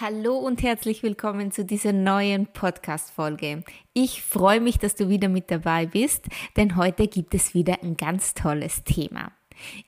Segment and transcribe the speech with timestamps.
[0.00, 3.64] Hallo und herzlich willkommen zu dieser neuen Podcast-Folge.
[3.94, 6.26] Ich freue mich, dass du wieder mit dabei bist,
[6.56, 9.32] denn heute gibt es wieder ein ganz tolles Thema.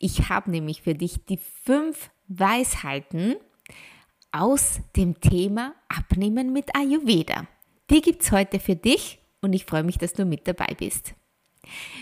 [0.01, 3.37] Ich habe nämlich für dich die fünf Weisheiten
[4.33, 7.47] aus dem Thema Abnehmen mit Ayurveda.
[7.89, 11.15] Die gibt es heute für dich und ich freue mich, dass du mit dabei bist.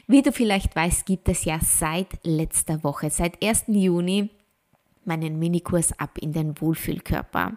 [0.07, 3.65] Wie du vielleicht weißt, gibt es ja seit letzter Woche, seit 1.
[3.67, 4.31] Juni,
[5.09, 7.57] meinen Minikurs ab in den Wohlfühlkörper.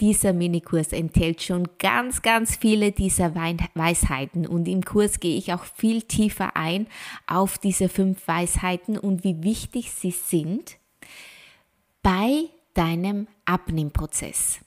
[0.00, 5.64] Dieser Minikurs enthält schon ganz, ganz viele dieser Weisheiten und im Kurs gehe ich auch
[5.64, 6.88] viel tiefer ein
[7.28, 10.78] auf diese fünf Weisheiten und wie wichtig sie sind
[12.02, 14.58] bei deinem Abnehmprozess.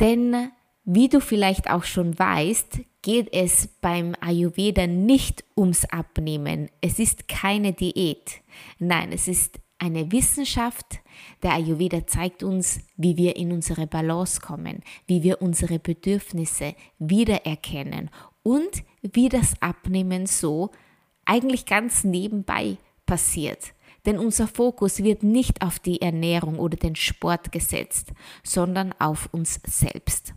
[0.00, 0.50] Denn
[0.84, 6.70] wie du vielleicht auch schon weißt, geht es beim Ayurveda nicht ums Abnehmen.
[6.80, 8.40] Es ist keine Diät.
[8.78, 11.00] Nein, es ist eine Wissenschaft.
[11.42, 18.10] Der Ayurveda zeigt uns, wie wir in unsere Balance kommen, wie wir unsere Bedürfnisse wiedererkennen
[18.42, 20.70] und wie das Abnehmen so
[21.24, 23.74] eigentlich ganz nebenbei passiert.
[24.06, 28.12] Denn unser Fokus wird nicht auf die Ernährung oder den Sport gesetzt,
[28.44, 30.32] sondern auf uns selbst.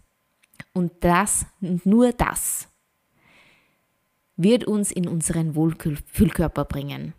[0.73, 2.67] Und das, nur das,
[4.35, 7.13] wird uns in unseren Wohlfühlkörper bringen.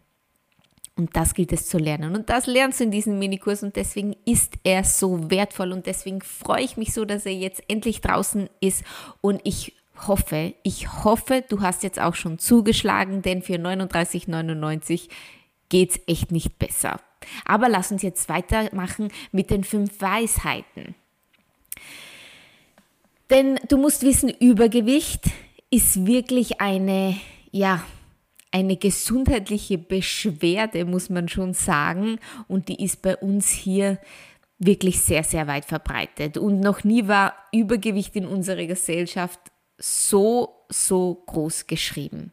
[1.01, 2.15] Und das gilt es zu lernen.
[2.15, 6.20] Und das lernst du in diesem Minikurs und deswegen ist er so wertvoll und deswegen
[6.20, 8.84] freue ich mich so, dass er jetzt endlich draußen ist
[9.23, 9.73] und ich
[10.06, 15.09] hoffe, ich hoffe, du hast jetzt auch schon zugeschlagen, denn für 39,99
[15.71, 17.01] geht es echt nicht besser.
[17.47, 20.94] Aber lass uns jetzt weitermachen mit den fünf Weisheiten.
[23.31, 25.31] Denn du musst wissen, Übergewicht
[25.71, 27.16] ist wirklich eine,
[27.53, 27.83] ja,
[28.50, 32.19] eine gesundheitliche Beschwerde, muss man schon sagen.
[32.49, 33.99] Und die ist bei uns hier
[34.59, 36.37] wirklich sehr, sehr weit verbreitet.
[36.37, 39.41] Und noch nie war Übergewicht in unserer Gesellschaft
[39.78, 42.33] so, so groß geschrieben.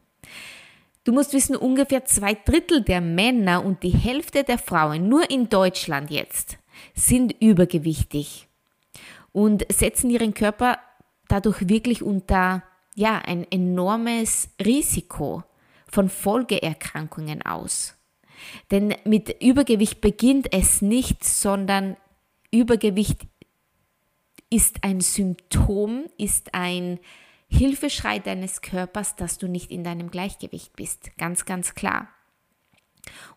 [1.04, 5.48] Du musst wissen, ungefähr zwei Drittel der Männer und die Hälfte der Frauen, nur in
[5.48, 6.58] Deutschland jetzt,
[6.94, 8.46] sind übergewichtig
[9.32, 10.78] und setzen ihren Körper
[11.28, 12.62] dadurch wirklich unter
[12.94, 15.44] ja, ein enormes Risiko
[15.90, 17.94] von Folgeerkrankungen aus.
[18.70, 21.96] Denn mit Übergewicht beginnt es nicht, sondern
[22.50, 23.26] Übergewicht
[24.50, 26.98] ist ein Symptom, ist ein
[27.48, 31.16] Hilfeschrei deines Körpers, dass du nicht in deinem Gleichgewicht bist.
[31.16, 32.08] Ganz, ganz klar.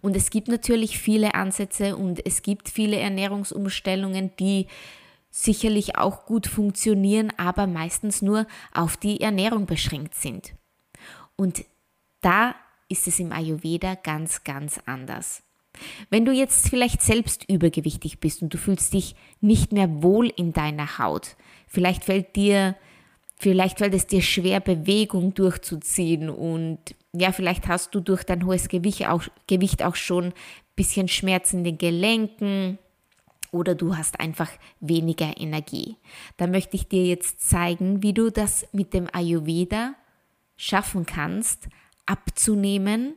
[0.02, 4.68] Und es gibt natürlich viele Ansätze und es gibt viele Ernährungsumstellungen, die
[5.30, 10.54] sicherlich auch gut funktionieren, aber meistens nur auf die Ernährung beschränkt sind.
[11.38, 11.64] Und
[12.22, 12.56] da
[12.90, 15.44] ist es im Ayurveda ganz, ganz anders.
[16.10, 20.54] Wenn du jetzt vielleicht selbst übergewichtig bist und du fühlst dich nicht mehr wohl in
[20.54, 21.38] deiner Haut,
[21.68, 22.76] vielleicht fällt dir,
[23.38, 26.80] vielleicht fällt es dir schwer, Bewegung durchzuziehen und
[27.14, 30.34] ja, vielleicht hast du durch dein hohes Gewicht auch, Gewicht auch schon ein
[30.76, 32.78] bisschen Schmerzen in den Gelenken
[33.52, 34.50] oder du hast einfach
[34.80, 35.98] weniger Energie.
[36.38, 39.96] Da möchte ich dir jetzt zeigen, wie du das mit dem Ayurveda
[40.56, 41.68] schaffen kannst,
[42.12, 43.16] abzunehmen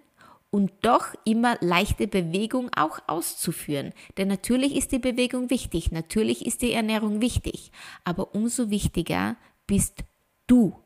[0.50, 3.92] und doch immer leichte Bewegung auch auszuführen.
[4.16, 7.72] Denn natürlich ist die Bewegung wichtig, natürlich ist die Ernährung wichtig,
[8.04, 9.34] aber umso wichtiger
[9.66, 10.04] bist
[10.46, 10.78] du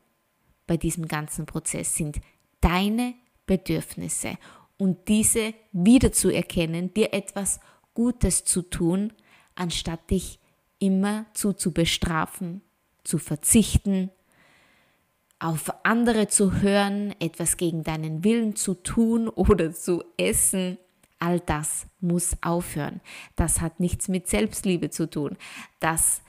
[0.65, 2.19] bei diesem ganzen Prozess, sind
[2.61, 3.13] deine
[3.45, 4.39] Bedürfnisse
[4.79, 7.59] und diese wiederzuerkennen, dir etwas
[7.93, 9.13] Gutes zu tun,
[9.53, 10.39] anstatt dich
[10.79, 12.61] immer zu, zu bestrafen,
[13.03, 14.09] zu verzichten,
[15.39, 20.77] auf andere zu hören, etwas gegen deinen Willen zu tun oder zu essen,
[21.17, 23.01] all das muss aufhören.
[23.35, 25.37] Das hat nichts mit Selbstliebe zu tun.
[25.79, 26.21] Dass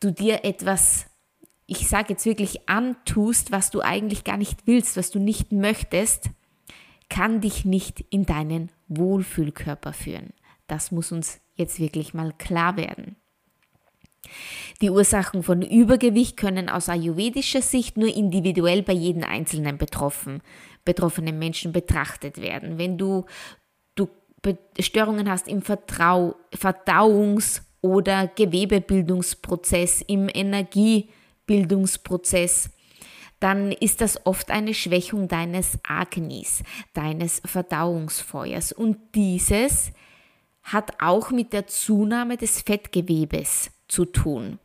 [0.00, 1.06] du dir etwas,
[1.66, 6.30] ich sage jetzt wirklich, antust, was du eigentlich gar nicht willst, was du nicht möchtest,
[7.08, 10.32] kann dich nicht in deinen Wohlfühlkörper führen.
[10.68, 13.16] Das muss uns jetzt wirklich mal klar werden.
[14.80, 20.42] Die Ursachen von Übergewicht können aus ayurvedischer Sicht nur individuell bei jedem einzelnen betroffen,
[20.84, 22.78] betroffenen Menschen betrachtet werden.
[22.78, 23.26] Wenn du,
[23.94, 24.08] du
[24.78, 32.70] Störungen hast im Vertrau, Verdauungs- oder Gewebebildungsprozess, im Energiebildungsprozess,
[33.38, 36.62] dann ist das oft eine Schwächung deines Agnis,
[36.92, 38.72] deines Verdauungsfeuers.
[38.72, 39.92] Und dieses
[40.62, 44.58] hat auch mit der Zunahme des Fettgewebes zu tun.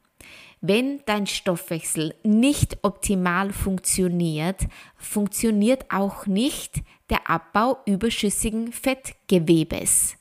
[0.61, 10.17] Wenn dein Stoffwechsel nicht optimal funktioniert, funktioniert auch nicht der Abbau überschüssigen Fettgewebes.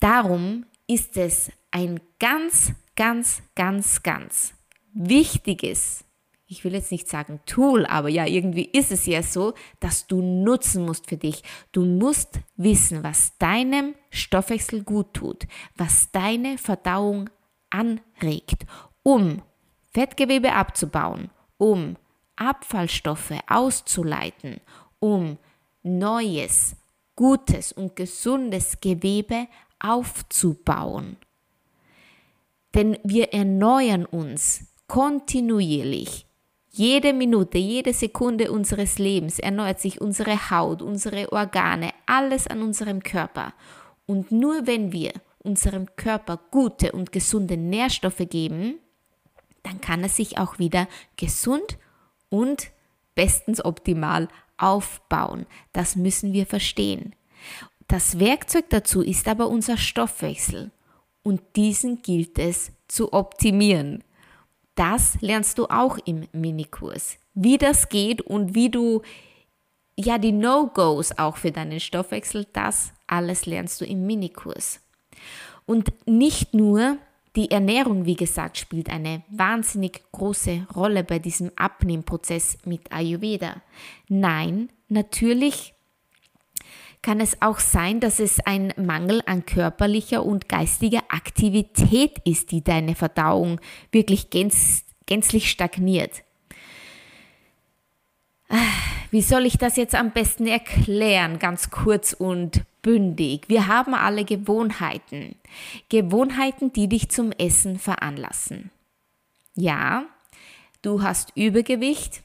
[0.00, 4.54] Darum ist es ein ganz, ganz, ganz, ganz
[4.92, 6.03] wichtiges,
[6.46, 10.20] ich will jetzt nicht sagen Tool, aber ja, irgendwie ist es ja so, dass du
[10.20, 11.42] nutzen musst für dich.
[11.72, 17.30] Du musst wissen, was deinem Stoffwechsel gut tut, was deine Verdauung
[17.70, 18.66] anregt,
[19.02, 19.42] um
[19.92, 21.96] Fettgewebe abzubauen, um
[22.36, 24.60] Abfallstoffe auszuleiten,
[24.98, 25.38] um
[25.82, 26.76] neues,
[27.16, 29.46] gutes und gesundes Gewebe
[29.78, 31.16] aufzubauen.
[32.74, 36.26] Denn wir erneuern uns kontinuierlich.
[36.76, 43.00] Jede Minute, jede Sekunde unseres Lebens erneuert sich unsere Haut, unsere Organe, alles an unserem
[43.00, 43.54] Körper.
[44.06, 48.80] Und nur wenn wir unserem Körper gute und gesunde Nährstoffe geben,
[49.62, 51.78] dann kann er sich auch wieder gesund
[52.28, 52.72] und
[53.14, 54.26] bestens optimal
[54.56, 55.46] aufbauen.
[55.72, 57.14] Das müssen wir verstehen.
[57.86, 60.72] Das Werkzeug dazu ist aber unser Stoffwechsel
[61.22, 64.02] und diesen gilt es zu optimieren.
[64.74, 67.18] Das lernst du auch im Minikurs.
[67.34, 69.02] Wie das geht und wie du
[69.96, 74.80] ja die No-Gos auch für deinen Stoffwechsel, das alles lernst du im Minikurs.
[75.66, 76.98] Und nicht nur
[77.36, 83.62] die Ernährung, wie gesagt, spielt eine wahnsinnig große Rolle bei diesem Abnehmprozess mit Ayurveda.
[84.08, 85.73] Nein, natürlich
[87.04, 92.64] kann es auch sein, dass es ein Mangel an körperlicher und geistiger Aktivität ist, die
[92.64, 93.60] deine Verdauung
[93.92, 96.24] wirklich gänz, gänzlich stagniert.
[99.10, 103.50] Wie soll ich das jetzt am besten erklären, ganz kurz und bündig?
[103.50, 105.36] Wir haben alle Gewohnheiten.
[105.90, 108.70] Gewohnheiten, die dich zum Essen veranlassen.
[109.54, 110.06] Ja,
[110.80, 112.22] du hast Übergewicht,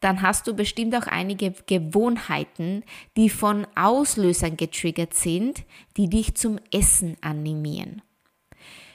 [0.00, 2.84] dann hast du bestimmt auch einige Gewohnheiten,
[3.16, 5.64] die von Auslösern getriggert sind,
[5.96, 8.02] die dich zum Essen animieren.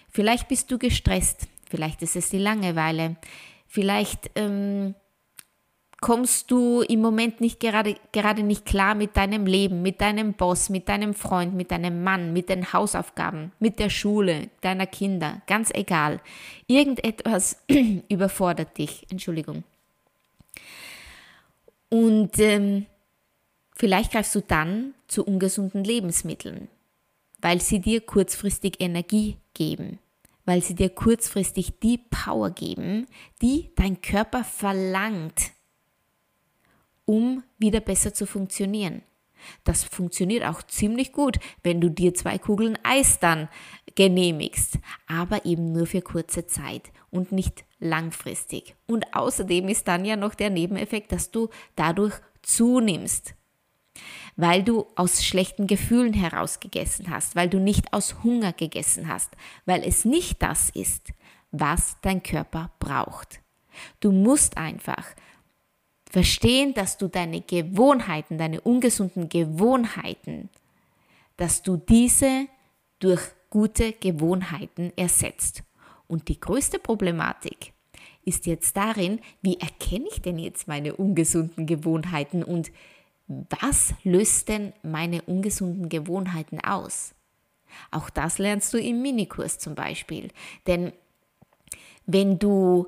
[0.10, 3.18] Vielleicht bist du gestresst, vielleicht ist es die Langeweile,
[3.68, 4.96] vielleicht ähm,
[6.04, 10.70] kommst du im Moment nicht gerade, gerade nicht klar mit deinem Leben, mit deinem Boss,
[10.70, 15.72] mit deinem Freund, mit deinem Mann, mit den Hausaufgaben, mit der Schule, deiner Kinder, ganz
[15.74, 16.20] egal.
[16.68, 17.64] Irgendetwas
[18.10, 19.64] überfordert dich, Entschuldigung.
[21.94, 22.88] Und ähm,
[23.76, 26.68] vielleicht greifst du dann zu ungesunden Lebensmitteln,
[27.40, 30.00] weil sie dir kurzfristig Energie geben,
[30.44, 33.06] weil sie dir kurzfristig die Power geben,
[33.44, 35.52] die dein Körper verlangt,
[37.06, 39.04] um wieder besser zu funktionieren.
[39.64, 43.50] Das funktioniert auch ziemlich gut, wenn du dir zwei Kugeln Eis dann
[43.94, 48.76] genehmigst, aber eben nur für kurze Zeit und nicht langfristig.
[48.88, 53.36] Und außerdem ist dann ja noch der Nebeneffekt, dass du dadurch zunimmst,
[54.36, 59.32] weil du aus schlechten Gefühlen heraus gegessen hast, weil du nicht aus Hunger gegessen hast,
[59.66, 61.14] weil es nicht das ist,
[61.52, 63.42] was dein Körper braucht.
[64.00, 65.06] Du musst einfach
[66.10, 70.50] verstehen, dass du deine Gewohnheiten, deine ungesunden Gewohnheiten,
[71.38, 72.48] dass du diese
[73.00, 75.64] durch gute Gewohnheiten ersetzt.
[76.08, 77.73] Und die größte Problematik
[78.26, 82.72] ist jetzt darin, wie erkenne ich denn jetzt meine ungesunden Gewohnheiten und
[83.28, 87.16] was löst denn meine ungesunden Gewohnheiten aus?
[87.92, 90.30] Auch das lernst du im Minikurs zum Beispiel.
[90.68, 90.94] Denn
[92.06, 92.88] wenn du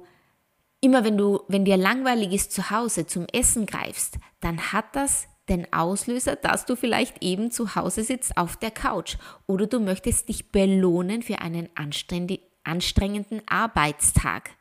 [0.85, 5.27] Immer wenn du, wenn dir langweilig ist zu Hause zum Essen greifst, dann hat das
[5.49, 10.29] den Auslöser, dass du vielleicht eben zu Hause sitzt auf der Couch oder du möchtest
[10.29, 14.51] dich belohnen für einen anstrengenden Arbeitstag.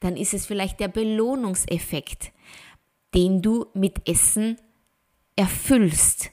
[0.00, 2.32] Dann ist es vielleicht der Belohnungseffekt,
[3.14, 4.56] den du mit Essen
[5.36, 6.30] erfüllst.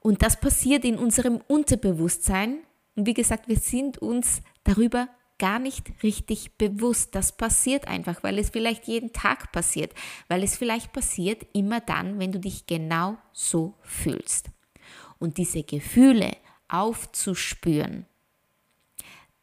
[0.00, 2.58] Und das passiert in unserem Unterbewusstsein.
[2.94, 5.08] Und wie gesagt, wir sind uns darüber
[5.38, 7.14] gar nicht richtig bewusst.
[7.14, 9.92] Das passiert einfach, weil es vielleicht jeden Tag passiert,
[10.28, 14.50] weil es vielleicht passiert immer dann, wenn du dich genau so fühlst.
[15.18, 16.36] Und diese Gefühle
[16.68, 18.06] aufzuspüren,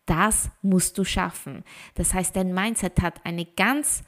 [0.05, 1.63] das musst du schaffen.
[1.95, 4.03] Das heißt, dein Mindset hat eine ganz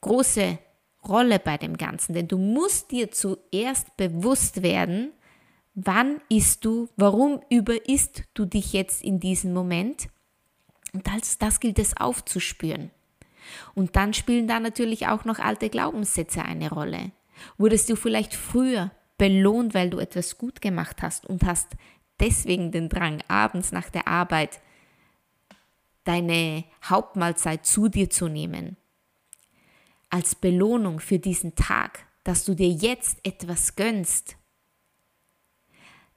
[0.00, 0.58] große
[1.06, 5.12] Rolle bei dem Ganzen, denn du musst dir zuerst bewusst werden,
[5.74, 10.08] wann isst du, warum überisst du dich jetzt in diesem Moment
[10.92, 12.90] und das, das gilt es aufzuspüren.
[13.74, 17.12] Und dann spielen da natürlich auch noch alte Glaubenssätze eine Rolle.
[17.56, 21.68] Wurdest du vielleicht früher belohnt, weil du etwas gut gemacht hast und hast
[22.20, 24.60] deswegen den Drang, abends nach der Arbeit
[26.08, 28.78] deine Hauptmahlzeit zu dir zu nehmen.
[30.08, 34.36] Als Belohnung für diesen Tag, dass du dir jetzt etwas gönnst.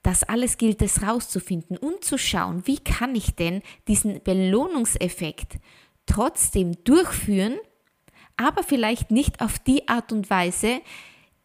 [0.02, 5.58] Das alles gilt es rauszufinden und zu schauen, wie kann ich denn diesen Belohnungseffekt
[6.06, 7.58] trotzdem durchführen,
[8.38, 10.80] aber vielleicht nicht auf die Art und Weise,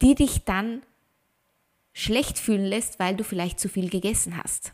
[0.02, 0.84] die dich dann
[1.92, 4.74] schlecht fühlen lässt, weil du vielleicht zu viel gegessen hast.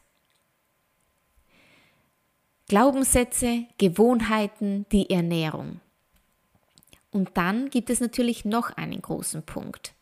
[2.73, 5.79] Glaubenssätze, Gewohnheiten, die Ernährung.
[7.11, 9.93] Und dann gibt es natürlich noch einen großen Punkt.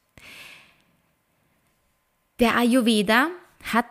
[2.40, 3.28] Der Ayurveda
[3.62, 3.88] hat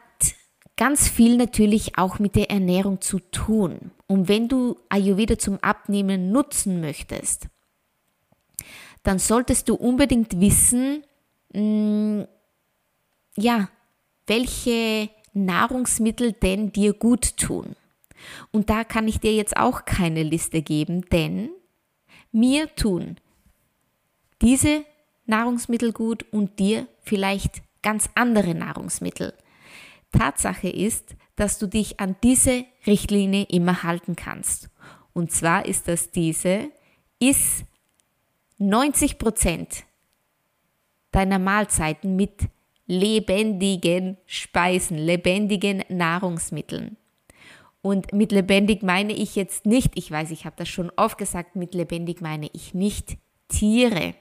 [0.79, 3.91] ganz viel natürlich auch mit der Ernährung zu tun.
[4.07, 7.49] Und wenn du Ayurveda zum Abnehmen nutzen möchtest,
[9.03, 11.05] dann solltest du unbedingt wissen,
[11.53, 12.29] mh, mm,
[13.37, 13.69] ja,
[14.27, 17.77] welche Nahrungsmittel denn dir gut tun.
[18.51, 21.51] Und da kann ich dir jetzt auch keine Liste geben, denn
[22.33, 23.17] mir tun
[24.43, 24.85] diese
[25.27, 29.35] Nahrungsmittel gut und dir vielleicht ganz andere Nahrungsmittel.
[30.13, 34.69] Tatsache ist, dass du dich an diese Richtlinie immer halten kannst.
[35.13, 36.71] Und zwar ist das diese,
[37.19, 37.65] ist
[38.59, 39.85] 90 Prozent
[41.13, 42.49] deiner Mahlzeiten mit
[42.87, 46.97] lebendigen Speisen, lebendigen Nahrungsmitteln.
[47.83, 51.57] Und mit lebendig meine ich jetzt nicht, ich weiß, ich habe das schon oft gesagt,
[51.57, 53.17] mit lebendig meine ich nicht
[53.49, 54.15] Tiere.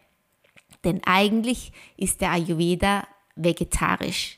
[0.83, 4.37] Denn eigentlich ist der Ayurveda vegetarisch.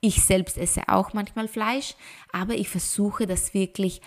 [0.00, 1.94] Ich selbst esse auch manchmal Fleisch,
[2.32, 4.00] aber ich versuche das wirklich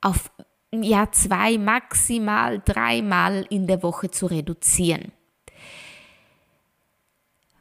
[0.00, 0.30] auf
[0.72, 5.12] ja, zwei, maximal dreimal in der Woche zu reduzieren.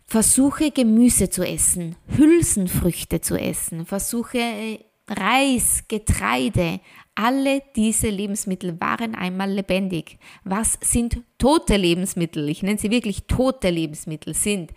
[0.06, 6.82] Versuche Gemüse zu essen, Hülsenfrüchte zu essen, versuche äh, Reis, Getreide,
[7.16, 10.20] alle diese Lebensmittel waren einmal lebendig.
[10.44, 12.50] Was sind tote Lebensmittel?
[12.50, 14.72] Ich nenne sie wirklich tote Lebensmittel, sind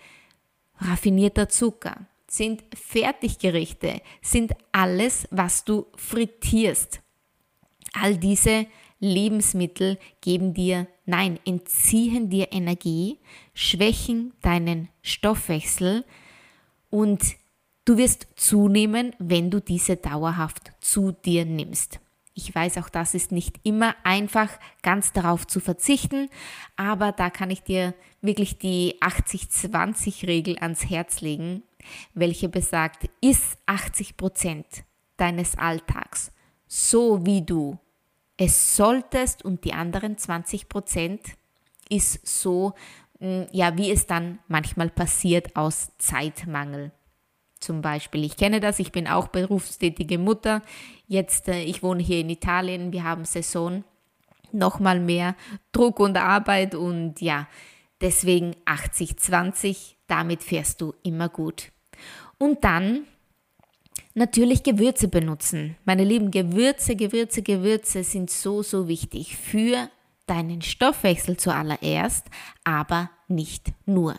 [0.79, 7.03] raffinierter Zucker, sind Fertiggerichte, sind alles, was du frittierst.
[7.93, 8.67] All diese
[9.01, 13.19] Lebensmittel geben dir, nein, entziehen dir Energie,
[13.53, 16.05] schwächen deinen Stoffwechsel
[16.91, 17.23] und
[17.91, 21.99] Du wirst zunehmen, wenn du diese dauerhaft zu dir nimmst.
[22.35, 24.49] Ich weiß, auch das ist nicht immer einfach,
[24.83, 26.29] ganz darauf zu verzichten,
[26.77, 31.65] aber da kann ich dir wirklich die 80-20-Regel ans Herz legen,
[32.15, 34.85] welche besagt, ist 80 Prozent
[35.17, 36.31] deines Alltags
[36.69, 37.77] so, wie du
[38.37, 41.23] es solltest und die anderen 20 Prozent
[41.89, 42.73] ist so,
[43.19, 46.93] mm, ja, wie es dann manchmal passiert aus Zeitmangel
[47.61, 48.25] zum Beispiel.
[48.25, 50.62] Ich kenne das, ich bin auch berufstätige Mutter.
[51.07, 53.85] Jetzt, äh, ich wohne hier in Italien, wir haben Saison,
[54.52, 55.37] nochmal mehr
[55.73, 57.47] Druck und Arbeit und ja,
[58.00, 61.71] deswegen 80-20, damit fährst du immer gut.
[62.38, 63.05] Und dann
[64.14, 65.76] natürlich Gewürze benutzen.
[65.85, 69.88] Meine lieben Gewürze, Gewürze, Gewürze sind so, so wichtig für
[70.26, 72.26] deinen Stoffwechsel zuallererst,
[72.64, 74.17] aber nicht nur.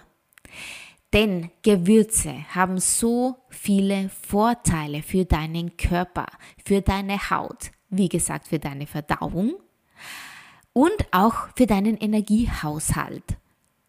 [1.14, 6.28] Denn Gewürze haben so viele Vorteile für deinen Körper,
[6.66, 9.56] für deine Haut, wie gesagt, für deine Verdauung
[10.72, 13.38] und auch für deinen Energiehaushalt.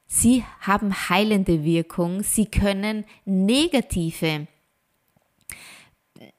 [0.07, 4.49] Sie haben heilende Wirkung, sie können negative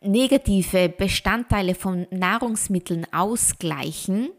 [0.01, 4.29] negative Bestandteile von Nahrungsmitteln ausgleichen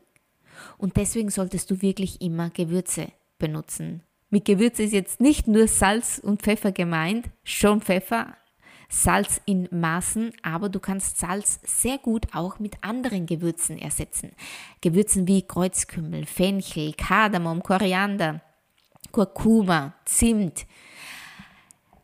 [0.79, 3.09] und deswegen solltest du wirklich immer Gewürze
[3.39, 4.03] benutzen.
[4.35, 8.37] Mit Gewürze ist jetzt nicht nur Salz und Pfeffer gemeint, schon Pfeffer,
[8.89, 14.33] Salz in Maßen, aber du kannst Salz sehr gut auch mit anderen Gewürzen ersetzen.
[14.81, 18.41] Gewürzen wie Kreuzkümmel, Fenchel, Kardamom, Koriander,
[19.13, 20.67] Kurkuma, Zimt.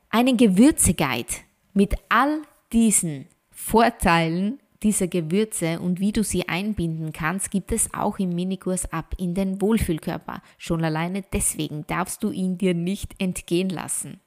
[0.08, 1.34] Einen Gewürzeguide
[1.74, 8.18] mit all diesen Vorteilen dieser Gewürze und wie du sie einbinden kannst, gibt es auch
[8.18, 10.42] im Minikurs ab in den Wohlfühlkörper.
[10.58, 14.20] Schon alleine deswegen darfst du ihn dir nicht entgehen lassen.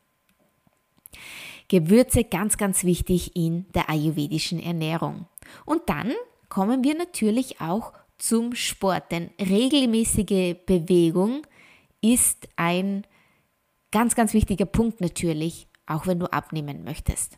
[1.69, 5.27] Gewürze ganz, ganz wichtig in der ayurvedischen Ernährung.
[5.65, 6.11] Und dann
[6.49, 11.41] kommen wir natürlich auch zum Sport, denn regelmäßige Bewegung
[12.01, 13.05] ist ein
[13.91, 17.37] ganz, ganz wichtiger Punkt natürlich, auch wenn du abnehmen möchtest.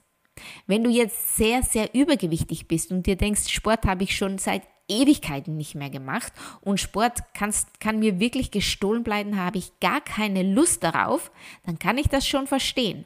[0.67, 4.63] Wenn du jetzt sehr, sehr übergewichtig bist und dir denkst, Sport habe ich schon seit
[4.87, 10.01] Ewigkeiten nicht mehr gemacht und Sport kannst, kann mir wirklich gestohlen bleiben, habe ich gar
[10.01, 11.31] keine Lust darauf,
[11.65, 13.05] dann kann ich das schon verstehen.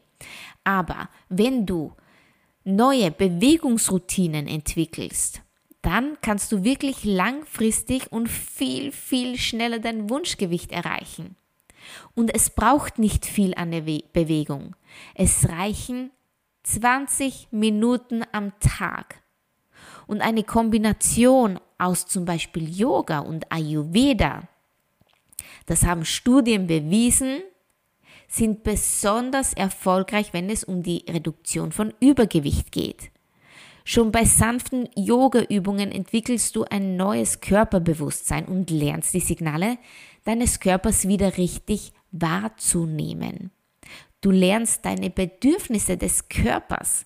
[0.64, 1.94] Aber wenn du
[2.66, 5.42] neue Bewegungsroutinen entwickelst,
[5.82, 11.38] dann kannst du wirklich langfristig und viel, viel schneller dein Wunschgewicht erreichen.
[12.14, 14.76] Und es braucht nicht viel an der Bewegung.
[15.16, 16.12] Es reichen
[16.63, 19.22] 20 Minuten am Tag.
[20.08, 24.48] Und eine Kombination aus zum Beispiel Yoga und Ayurveda,
[25.66, 27.42] das haben Studien bewiesen,
[28.28, 33.12] sind besonders erfolgreich, wenn es um die Reduktion von Übergewicht geht.
[33.86, 39.80] Schon bei sanften Yoga-Übungen entwickelst du ein neues Körperbewusstsein und lernst die Signale
[40.25, 43.51] deines Körpers wieder richtig wahrzunehmen.
[44.22, 47.06] Du lernst deine Bedürfnisse des Körpers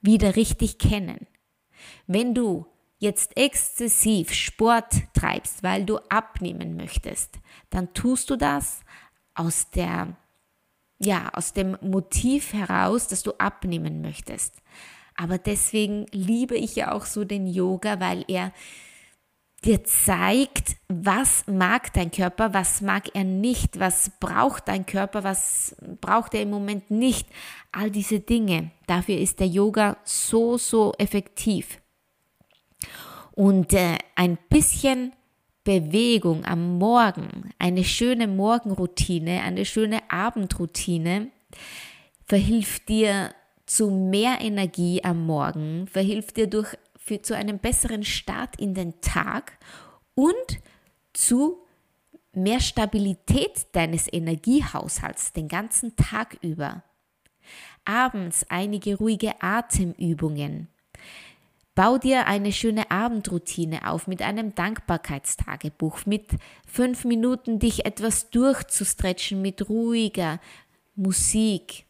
[0.00, 1.26] wieder richtig kennen.
[2.06, 2.66] Wenn du
[2.98, 7.38] jetzt exzessiv Sport treibst, weil du abnehmen möchtest,
[7.70, 8.80] dann tust du das
[9.34, 10.16] aus der
[11.00, 14.56] ja, aus dem Motiv heraus, dass du abnehmen möchtest.
[15.14, 18.52] Aber deswegen liebe ich ja auch so den Yoga, weil er
[19.64, 25.76] dir zeigt, was mag dein Körper, was mag er nicht, was braucht dein Körper, was
[26.00, 27.28] braucht er im Moment nicht.
[27.72, 28.70] All diese Dinge.
[28.86, 31.80] Dafür ist der Yoga so, so effektiv.
[33.32, 35.12] Und äh, ein bisschen
[35.64, 41.30] Bewegung am Morgen, eine schöne Morgenroutine, eine schöne Abendroutine
[42.24, 43.34] verhilft dir
[43.66, 46.74] zu mehr Energie am Morgen, verhilft dir durch,
[47.08, 49.58] für, zu einem besseren Start in den Tag
[50.14, 50.60] und
[51.12, 51.58] zu
[52.32, 56.84] mehr Stabilität deines Energiehaushalts den ganzen Tag über.
[57.84, 60.68] Abends einige ruhige Atemübungen
[61.78, 66.26] Bau dir eine schöne Abendroutine auf mit einem Dankbarkeitstagebuch, mit
[66.66, 70.40] fünf Minuten dich etwas durchzustretchen mit ruhiger
[70.96, 71.84] Musik,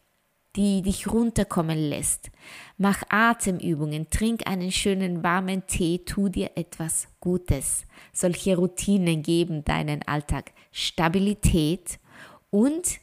[0.55, 2.31] die dich runterkommen lässt.
[2.77, 7.85] Mach Atemübungen, trink einen schönen warmen Tee, tu dir etwas Gutes.
[8.13, 11.99] Solche Routinen geben deinen Alltag Stabilität
[12.49, 12.99] und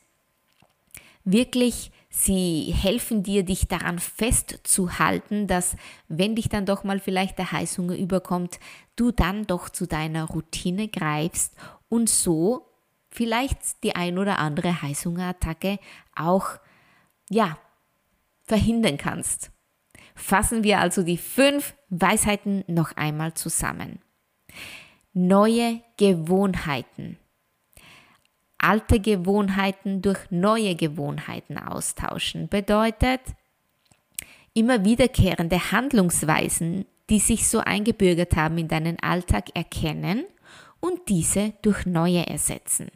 [1.24, 5.76] wirklich Sie helfen dir, dich daran festzuhalten, dass
[6.09, 8.59] wenn dich dann doch mal vielleicht der Heißhunger überkommt,
[8.96, 11.54] du dann doch zu deiner Routine greifst
[11.90, 12.70] und so
[13.11, 15.78] vielleicht die ein oder andere Heißhungerattacke
[16.14, 16.59] auch,
[17.28, 17.58] ja,
[18.42, 19.50] verhindern kannst.
[20.14, 24.00] Fassen wir also die fünf Weisheiten noch einmal zusammen.
[25.12, 27.18] Neue Gewohnheiten
[28.58, 32.48] alte Gewohnheiten durch neue Gewohnheiten austauschen.
[32.48, 33.20] Bedeutet,
[34.54, 40.24] immer wiederkehrende Handlungsweisen, die sich so eingebürgert haben in deinen Alltag, erkennen
[40.80, 42.90] und diese durch neue ersetzen.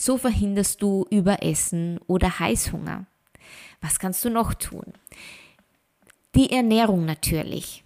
[0.00, 3.06] So verhinderst du Überessen oder Heißhunger.
[3.80, 4.92] Was kannst du noch tun?
[6.36, 7.82] Die Ernährung natürlich.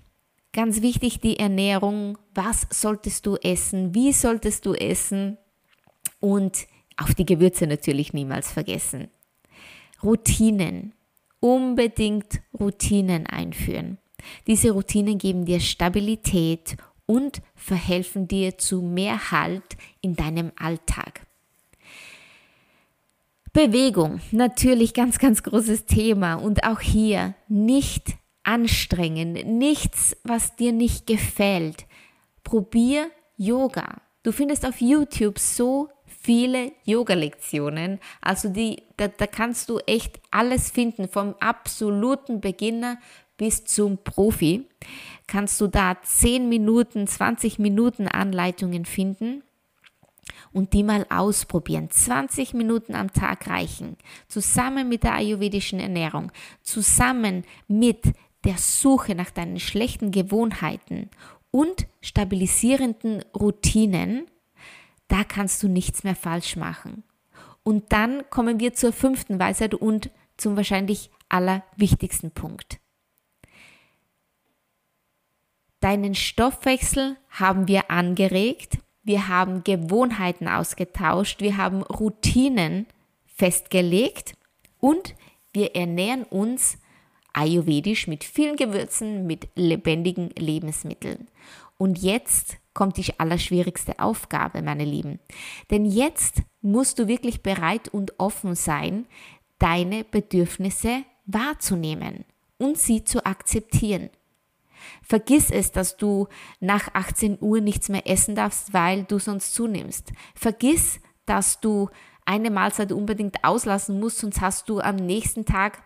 [0.52, 2.18] Ganz wichtig die Ernährung.
[2.34, 3.94] Was solltest du essen?
[3.94, 5.38] Wie solltest du essen?
[6.20, 6.66] Und
[6.98, 9.08] auf die Gewürze natürlich niemals vergessen.
[10.02, 10.92] Routinen.
[11.40, 13.96] Unbedingt Routinen einführen.
[14.46, 21.26] Diese Routinen geben dir Stabilität und verhelfen dir zu mehr Halt in deinem Alltag.
[23.52, 31.06] Bewegung, natürlich ganz, ganz großes Thema und auch hier nicht anstrengen, nichts, was dir nicht
[31.06, 31.84] gefällt.
[32.44, 34.00] Probier Yoga.
[34.22, 38.00] Du findest auf YouTube so viele Yoga-Lektionen.
[38.22, 42.98] Also die, da, da kannst du echt alles finden, vom absoluten Beginner
[43.36, 44.66] bis zum Profi.
[45.26, 49.42] Kannst du da 10 Minuten, 20 Minuten Anleitungen finden
[50.52, 51.90] und die mal ausprobieren.
[51.90, 53.96] 20 Minuten am Tag reichen.
[54.28, 56.30] Zusammen mit der ayurvedischen Ernährung,
[56.62, 58.12] zusammen mit
[58.44, 61.10] der Suche nach deinen schlechten Gewohnheiten
[61.50, 64.26] und stabilisierenden Routinen
[65.12, 67.04] da kannst du nichts mehr falsch machen.
[67.62, 72.80] Und dann kommen wir zur fünften Weisheit und zum wahrscheinlich allerwichtigsten Punkt.
[75.80, 82.86] Deinen Stoffwechsel haben wir angeregt, wir haben Gewohnheiten ausgetauscht, wir haben Routinen
[83.26, 84.34] festgelegt
[84.78, 85.14] und
[85.52, 86.78] wir ernähren uns
[87.32, 91.28] ayurvedisch mit vielen Gewürzen, mit lebendigen Lebensmitteln.
[91.78, 95.18] Und jetzt kommt die allerschwierigste Aufgabe, meine Lieben.
[95.70, 99.06] Denn jetzt musst du wirklich bereit und offen sein,
[99.58, 102.24] deine Bedürfnisse wahrzunehmen
[102.58, 104.10] und sie zu akzeptieren.
[105.02, 106.28] Vergiss es, dass du
[106.60, 110.12] nach 18 Uhr nichts mehr essen darfst, weil du sonst zunimmst.
[110.34, 111.88] Vergiss, dass du
[112.24, 115.82] eine Mahlzeit unbedingt auslassen musst, sonst hast du am nächsten Tag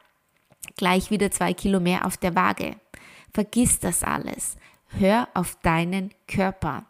[0.76, 2.76] gleich wieder zwei Kilo mehr auf der Waage.
[3.32, 4.56] Vergiss das alles.
[4.88, 6.86] Hör auf deinen Körper.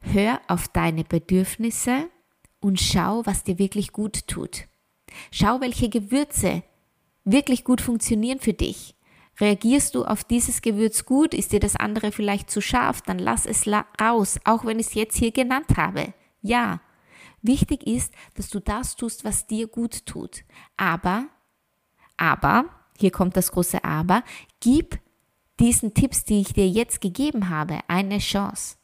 [0.00, 2.08] Hör auf deine Bedürfnisse
[2.60, 4.66] und schau, was dir wirklich gut tut.
[5.30, 6.62] Schau, welche Gewürze
[7.24, 8.94] wirklich gut funktionieren für dich.
[9.40, 11.34] Reagierst du auf dieses Gewürz gut?
[11.34, 13.02] Ist dir das andere vielleicht zu scharf?
[13.02, 13.66] Dann lass es
[14.00, 16.14] raus, auch wenn ich es jetzt hier genannt habe.
[16.42, 16.80] Ja.
[17.40, 20.44] Wichtig ist, dass du das tust, was dir gut tut.
[20.76, 21.26] Aber,
[22.16, 22.66] aber,
[22.98, 24.22] hier kommt das große Aber,
[24.60, 25.00] gib
[25.58, 28.76] diesen Tipps, die ich dir jetzt gegeben habe, eine Chance.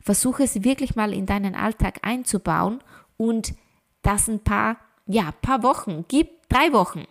[0.00, 2.82] Versuche es wirklich mal in deinen Alltag einzubauen
[3.16, 3.54] und
[4.02, 7.04] das ein paar, ja, paar Wochen, gib drei Wochen.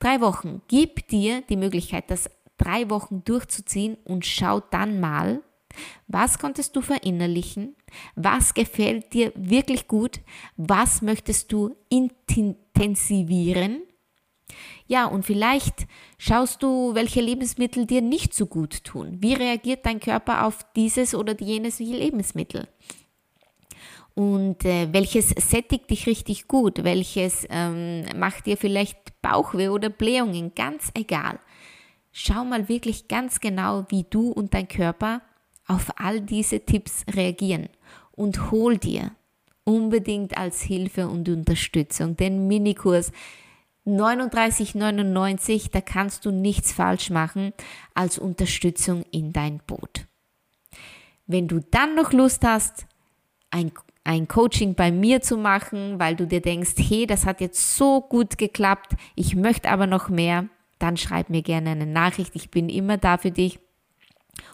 [0.00, 5.42] Drei Wochen, gib dir die Möglichkeit, das drei Wochen durchzuziehen und schau dann mal,
[6.08, 7.76] was konntest du verinnerlichen?
[8.16, 10.20] Was gefällt dir wirklich gut?
[10.56, 13.82] Was möchtest du intensivieren?
[14.86, 15.86] Ja, und vielleicht
[16.18, 19.18] schaust du, welche Lebensmittel dir nicht so gut tun.
[19.20, 22.66] Wie reagiert dein Körper auf dieses oder jenes Lebensmittel?
[24.20, 26.84] Und äh, welches sättigt dich richtig gut?
[26.84, 30.54] Welches ähm, macht dir vielleicht Bauchweh oder Blähungen?
[30.54, 31.38] Ganz egal.
[32.12, 35.22] Schau mal wirklich ganz genau, wie du und dein Körper
[35.66, 37.70] auf all diese Tipps reagieren
[38.10, 39.12] und hol dir
[39.64, 43.12] unbedingt als Hilfe und Unterstützung den Minikurs
[43.86, 47.54] 39,99, da kannst du nichts falsch machen
[47.94, 50.06] als Unterstützung in dein Boot.
[51.26, 52.84] Wenn du dann noch Lust hast,
[53.50, 53.72] ein,
[54.10, 58.00] ein Coaching bei mir zu machen, weil du dir denkst, hey, das hat jetzt so
[58.00, 60.48] gut geklappt, ich möchte aber noch mehr,
[60.80, 62.34] dann schreib mir gerne eine Nachricht.
[62.34, 63.60] Ich bin immer da für dich,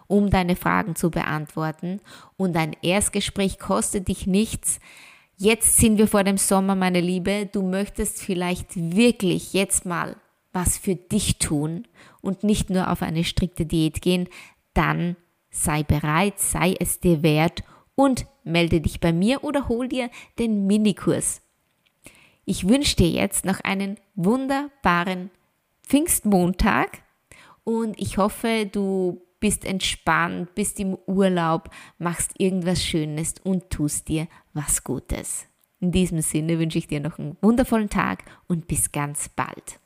[0.08, 2.00] um deine Fragen zu beantworten.
[2.36, 4.78] Und ein Erstgespräch kostet dich nichts.
[5.38, 7.48] Jetzt sind wir vor dem Sommer, meine Liebe.
[7.50, 10.16] Du möchtest vielleicht wirklich jetzt mal
[10.52, 11.86] was für dich tun
[12.20, 14.28] und nicht nur auf eine strikte Diät gehen.
[14.74, 15.16] Dann
[15.50, 17.62] sei bereit, sei es dir wert
[17.96, 21.42] und melde dich bei mir oder hol dir den Minikurs.
[22.44, 25.30] Ich wünsche dir jetzt noch einen wunderbaren
[25.82, 27.02] Pfingstmontag
[27.64, 34.28] und ich hoffe, du bist entspannt, bist im Urlaub, machst irgendwas Schönes und tust dir
[34.52, 35.46] was Gutes.
[35.80, 39.80] In diesem Sinne wünsche ich dir noch einen wundervollen Tag und bis ganz bald.